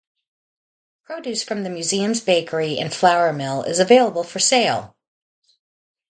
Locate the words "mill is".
3.31-3.77